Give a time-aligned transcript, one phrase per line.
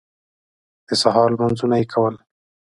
[0.87, 2.15] د سهار لمونځونه یې کول.